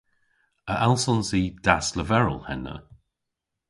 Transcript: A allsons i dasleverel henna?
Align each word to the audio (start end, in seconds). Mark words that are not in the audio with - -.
A 0.71 0.73
allsons 0.85 1.29
i 1.41 1.43
dasleverel 1.65 2.39
henna? 2.47 2.75